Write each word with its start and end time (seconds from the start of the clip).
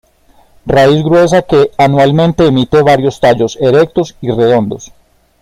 Raíz 0.65 1.03
gruesa 1.03 1.43
que 1.43 1.69
anualmente 1.77 2.47
emite 2.47 2.81
varios 2.81 3.19
tallos 3.19 3.55
erectos 3.61 4.15
y 4.19 4.31
redondos. 4.31 4.91